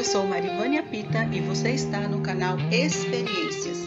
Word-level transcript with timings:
Eu 0.00 0.04
sou 0.04 0.26
Marivânia 0.26 0.82
Pita 0.82 1.24
e 1.24 1.42
você 1.42 1.72
está 1.72 2.08
no 2.08 2.22
canal 2.22 2.56
Experiências. 2.72 3.84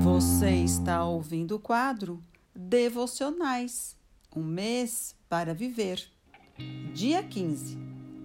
Você 0.00 0.50
está 0.50 1.04
ouvindo 1.04 1.54
o 1.54 1.60
quadro 1.60 2.20
Devocionais 2.52 3.96
Um 4.34 4.42
mês 4.42 5.14
para 5.28 5.54
viver. 5.54 6.04
Dia 6.92 7.22
15 7.22 7.78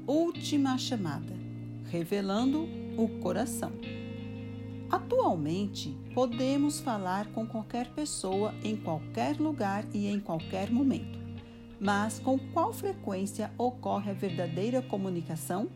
Última 0.07 0.75
chamada 0.79 1.35
Revelando 1.85 2.67
o 2.97 3.07
coração. 3.21 3.73
Atualmente, 4.89 5.95
podemos 6.15 6.79
falar 6.79 7.27
com 7.27 7.45
qualquer 7.45 7.93
pessoa 7.93 8.55
em 8.63 8.75
qualquer 8.75 9.39
lugar 9.39 9.85
e 9.93 10.07
em 10.07 10.19
qualquer 10.19 10.71
momento. 10.71 11.22
Mas 11.83 12.17
com 12.17 12.39
qual 12.39 12.71
frequência 12.71 13.51
ocorre 13.57 14.11
a 14.11 14.13
verdadeira 14.13 14.81
comunicação? 14.81 15.67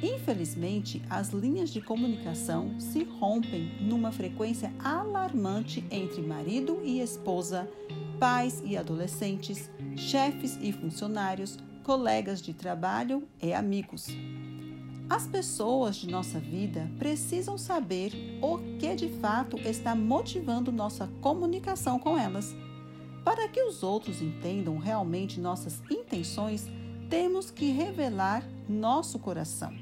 Infelizmente, 0.00 1.02
as 1.10 1.30
linhas 1.30 1.70
de 1.70 1.80
comunicação 1.80 2.78
se 2.78 3.02
rompem 3.02 3.72
numa 3.80 4.12
frequência 4.12 4.72
alarmante 4.78 5.84
entre 5.90 6.22
marido 6.22 6.80
e 6.84 7.00
esposa, 7.00 7.68
pais 8.20 8.62
e 8.64 8.76
adolescentes, 8.76 9.68
chefes 9.96 10.56
e 10.62 10.72
funcionários, 10.72 11.58
colegas 11.82 12.40
de 12.40 12.54
trabalho 12.54 13.24
e 13.42 13.52
amigos. 13.52 14.06
As 15.10 15.26
pessoas 15.26 15.96
de 15.96 16.08
nossa 16.08 16.38
vida 16.38 16.88
precisam 17.00 17.58
saber 17.58 18.12
o 18.40 18.58
que 18.78 18.94
de 18.94 19.08
fato 19.08 19.58
está 19.58 19.92
motivando 19.94 20.70
nossa 20.70 21.08
comunicação 21.20 21.98
com 21.98 22.16
elas. 22.16 22.54
Para 23.24 23.48
que 23.48 23.62
os 23.62 23.82
outros 23.82 24.20
entendam 24.20 24.78
realmente 24.78 25.40
nossas 25.40 25.80
intenções, 25.90 26.66
temos 27.08 27.50
que 27.50 27.70
revelar 27.70 28.42
nosso 28.68 29.18
coração. 29.18 29.72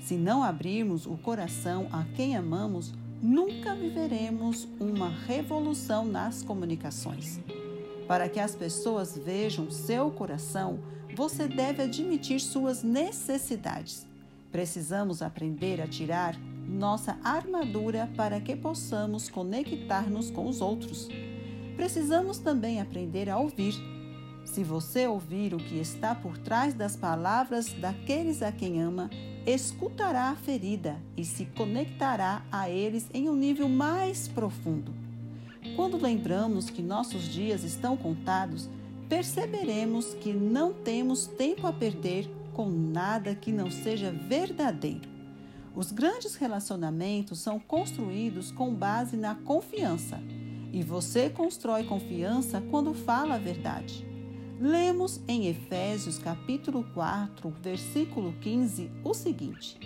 Se 0.00 0.16
não 0.16 0.42
abrirmos 0.42 1.06
o 1.06 1.16
coração 1.16 1.88
a 1.90 2.04
quem 2.16 2.36
amamos, 2.36 2.92
nunca 3.22 3.74
viveremos 3.74 4.68
uma 4.78 5.08
revolução 5.08 6.04
nas 6.04 6.42
comunicações. 6.42 7.40
Para 8.06 8.28
que 8.28 8.40
as 8.40 8.54
pessoas 8.54 9.16
vejam 9.16 9.70
seu 9.70 10.10
coração, 10.10 10.80
você 11.14 11.46
deve 11.46 11.82
admitir 11.82 12.40
suas 12.40 12.82
necessidades. 12.82 14.06
Precisamos 14.50 15.22
aprender 15.22 15.80
a 15.80 15.86
tirar 15.86 16.36
nossa 16.66 17.18
armadura 17.22 18.10
para 18.16 18.40
que 18.40 18.56
possamos 18.56 19.28
conectar-nos 19.28 20.30
com 20.30 20.48
os 20.48 20.60
outros 20.60 21.08
precisamos 21.80 22.36
também 22.36 22.78
aprender 22.78 23.30
a 23.30 23.38
ouvir. 23.38 23.74
Se 24.44 24.62
você 24.62 25.06
ouvir 25.06 25.54
o 25.54 25.56
que 25.56 25.80
está 25.80 26.14
por 26.14 26.36
trás 26.36 26.74
das 26.74 26.94
palavras 26.94 27.72
daqueles 27.72 28.42
a 28.42 28.52
quem 28.52 28.82
ama, 28.82 29.08
escutará 29.46 30.24
a 30.24 30.36
ferida 30.36 31.00
e 31.16 31.24
se 31.24 31.46
conectará 31.46 32.42
a 32.52 32.68
eles 32.68 33.08
em 33.14 33.30
um 33.30 33.34
nível 33.34 33.66
mais 33.66 34.28
profundo. 34.28 34.92
Quando 35.74 35.96
lembramos 35.96 36.68
que 36.68 36.82
nossos 36.82 37.22
dias 37.22 37.64
estão 37.64 37.96
contados, 37.96 38.68
perceberemos 39.08 40.12
que 40.12 40.34
não 40.34 40.74
temos 40.74 41.26
tempo 41.26 41.66
a 41.66 41.72
perder 41.72 42.30
com 42.52 42.68
nada 42.68 43.34
que 43.34 43.50
não 43.50 43.70
seja 43.70 44.12
verdadeiro. 44.12 45.08
Os 45.74 45.92
grandes 45.92 46.34
relacionamentos 46.34 47.38
são 47.38 47.58
construídos 47.58 48.50
com 48.50 48.74
base 48.74 49.16
na 49.16 49.34
confiança 49.34 50.20
e 50.72 50.82
você 50.82 51.28
constrói 51.28 51.84
confiança 51.84 52.62
quando 52.70 52.94
fala 52.94 53.34
a 53.34 53.38
verdade. 53.38 54.06
Lemos 54.60 55.20
em 55.26 55.46
Efésios 55.46 56.18
capítulo 56.18 56.84
4, 56.94 57.50
versículo 57.62 58.34
15 58.40 58.90
o 59.02 59.14
seguinte: 59.14 59.78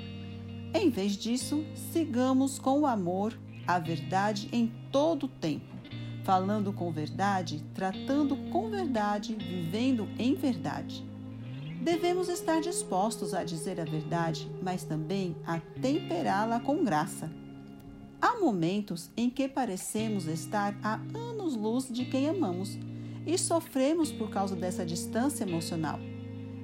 Em 0.74 0.90
vez 0.90 1.16
disso, 1.16 1.64
sigamos 1.92 2.58
com 2.58 2.80
o 2.80 2.86
amor 2.86 3.38
a 3.66 3.78
verdade 3.78 4.48
em 4.52 4.72
todo 4.90 5.24
o 5.26 5.28
tempo, 5.28 5.74
falando 6.24 6.72
com 6.72 6.90
verdade, 6.90 7.64
tratando 7.72 8.36
com 8.50 8.68
verdade, 8.68 9.34
vivendo 9.34 10.08
em 10.18 10.34
verdade. 10.34 11.06
Devemos 11.80 12.28
estar 12.28 12.60
dispostos 12.60 13.34
a 13.34 13.44
dizer 13.44 13.78
a 13.78 13.84
verdade, 13.84 14.50
mas 14.62 14.84
também 14.84 15.36
a 15.46 15.60
temperá-la 15.60 16.58
com 16.58 16.82
graça 16.82 17.30
Há 18.24 18.40
momentos 18.40 19.10
em 19.18 19.28
que 19.28 19.46
parecemos 19.46 20.26
estar 20.26 20.74
a 20.82 20.94
anos-luz 21.14 21.92
de 21.92 22.06
quem 22.06 22.26
amamos 22.26 22.78
e 23.26 23.36
sofremos 23.36 24.10
por 24.10 24.30
causa 24.30 24.56
dessa 24.56 24.82
distância 24.82 25.44
emocional. 25.44 25.98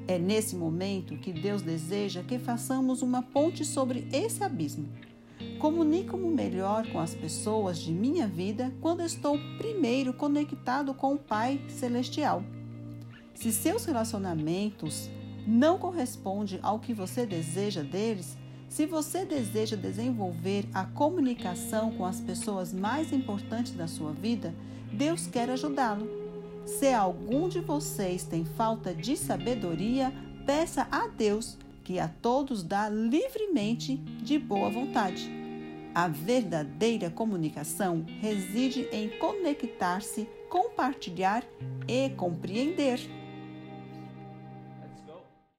É 0.08 0.18
nesse 0.18 0.56
momento 0.56 1.18
que 1.18 1.30
Deus 1.30 1.60
deseja 1.60 2.22
que 2.22 2.38
façamos 2.38 3.02
uma 3.02 3.20
ponte 3.20 3.62
sobre 3.62 4.08
esse 4.10 4.42
abismo. 4.42 4.88
Comunico-me 5.58 6.30
melhor 6.30 6.90
com 6.90 6.98
as 6.98 7.14
pessoas 7.14 7.78
de 7.78 7.92
minha 7.92 8.26
vida 8.26 8.72
quando 8.80 9.02
estou 9.02 9.38
primeiro 9.58 10.14
conectado 10.14 10.94
com 10.94 11.12
o 11.12 11.18
Pai 11.18 11.60
Celestial. 11.68 12.42
Se 13.34 13.52
seus 13.52 13.84
relacionamentos 13.84 15.10
não 15.46 15.76
correspondem 15.76 16.58
ao 16.62 16.78
que 16.78 16.94
você 16.94 17.26
deseja 17.26 17.82
deles, 17.82 18.38
se 18.70 18.86
você 18.86 19.24
deseja 19.24 19.76
desenvolver 19.76 20.64
a 20.72 20.84
comunicação 20.84 21.90
com 21.90 22.06
as 22.06 22.20
pessoas 22.20 22.72
mais 22.72 23.12
importantes 23.12 23.72
da 23.72 23.88
sua 23.88 24.12
vida, 24.12 24.54
Deus 24.92 25.26
quer 25.26 25.50
ajudá-lo. 25.50 26.08
Se 26.64 26.86
algum 26.86 27.48
de 27.48 27.58
vocês 27.58 28.22
tem 28.22 28.44
falta 28.44 28.94
de 28.94 29.16
sabedoria, 29.16 30.12
peça 30.46 30.86
a 30.88 31.08
Deus, 31.08 31.58
que 31.82 31.98
a 31.98 32.06
todos 32.06 32.62
dá 32.62 32.88
livremente 32.88 33.96
de 33.96 34.38
boa 34.38 34.70
vontade. 34.70 35.28
A 35.92 36.06
verdadeira 36.06 37.10
comunicação 37.10 38.06
reside 38.20 38.88
em 38.92 39.08
conectar-se, 39.18 40.28
compartilhar 40.48 41.44
e 41.88 42.10
compreender. 42.10 43.19